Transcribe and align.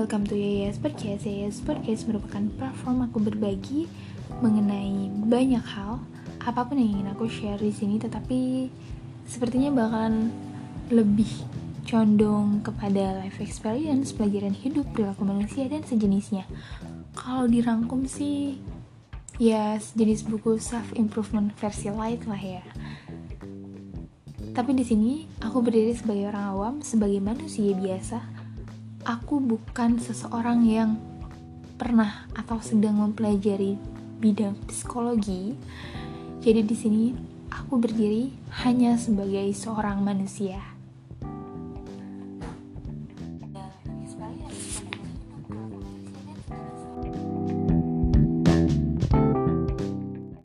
welcome 0.00 0.24
to 0.24 0.32
Yayas 0.32 0.80
Podcast. 0.80 1.28
Yayas 1.28 1.60
Podcast 1.60 2.08
merupakan 2.08 2.40
platform 2.56 3.04
aku 3.04 3.20
berbagi 3.20 3.84
mengenai 4.40 5.12
banyak 5.28 5.60
hal. 5.60 6.00
Apa 6.40 6.64
pun 6.64 6.80
yang 6.80 6.96
ingin 6.96 7.12
aku 7.12 7.28
share 7.28 7.60
di 7.60 7.68
sini 7.68 8.00
Tetapi 8.00 8.72
sepertinya 9.28 9.68
bakalan 9.68 10.32
lebih 10.88 11.28
condong 11.84 12.64
kepada 12.64 13.20
life 13.20 13.44
experience, 13.44 14.16
pelajaran 14.16 14.56
hidup, 14.56 14.88
perilaku 14.96 15.28
manusia, 15.28 15.68
dan 15.68 15.84
sejenisnya. 15.84 16.48
Kalau 17.12 17.44
dirangkum 17.44 18.08
sih 18.08 18.56
ya 19.36 19.76
sejenis 19.76 20.24
buku 20.32 20.56
self 20.56 20.96
improvement 20.96 21.52
versi 21.60 21.92
light 21.92 22.24
lah 22.24 22.40
ya. 22.40 22.64
Tapi 24.56 24.72
di 24.72 24.80
sini 24.80 25.28
aku 25.44 25.60
berdiri 25.60 25.92
sebagai 25.92 26.32
orang 26.32 26.46
awam, 26.56 26.74
sebagai 26.80 27.20
manusia 27.20 27.76
biasa. 27.76 28.39
Aku 29.00 29.40
bukan 29.40 29.96
seseorang 29.96 30.60
yang 30.68 31.00
pernah 31.80 32.28
atau 32.36 32.60
sedang 32.60 33.00
mempelajari 33.00 33.80
bidang 34.20 34.52
psikologi. 34.68 35.56
Jadi 36.44 36.60
di 36.60 36.76
sini 36.76 37.04
aku 37.48 37.80
berdiri 37.80 38.28
hanya 38.60 39.00
sebagai 39.00 39.48
seorang 39.56 40.04
manusia. 40.04 40.79